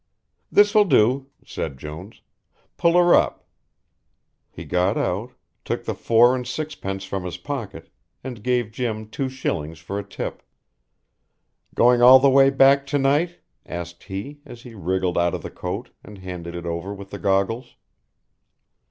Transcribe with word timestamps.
"This 0.51 0.73
will 0.73 0.85
do," 0.85 1.27
said 1.45 1.77
Jones, 1.77 2.21
"pull 2.75 2.93
her 2.97 3.13
up." 3.13 3.45
He 4.49 4.65
got 4.65 4.97
out, 4.97 5.33
took 5.63 5.83
the 5.85 5.93
four 5.93 6.35
and 6.35 6.47
sixpence 6.47 7.03
from 7.03 7.23
his 7.23 7.37
pocket, 7.37 7.91
and 8.23 8.41
gave 8.43 8.71
Jim 8.71 9.07
two 9.07 9.29
shillings 9.29 9.77
for 9.77 9.99
a 9.99 10.03
tip. 10.03 10.41
"Going 11.75 12.01
all 12.01 12.17
the 12.17 12.31
way 12.31 12.49
back 12.49 12.87
to 12.87 12.97
night?" 12.97 13.41
asked 13.63 14.05
he, 14.05 14.39
as 14.43 14.63
he 14.63 14.73
wriggled 14.73 15.19
out 15.19 15.35
of 15.35 15.43
the 15.43 15.51
coat, 15.51 15.91
and 16.03 16.17
handed 16.17 16.55
it 16.55 16.65
over 16.65 16.95
with 16.95 17.11
the 17.11 17.19
goggles. 17.19 17.75